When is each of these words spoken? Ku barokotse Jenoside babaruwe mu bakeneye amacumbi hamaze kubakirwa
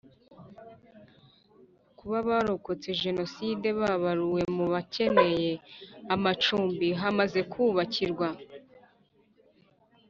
Ku 1.97 2.03
barokotse 2.27 2.89
Jenoside 3.03 3.67
babaruwe 3.79 4.41
mu 4.57 4.65
bakeneye 4.73 5.51
amacumbi 6.13 6.87
hamaze 7.01 7.39
kubakirwa 7.51 8.27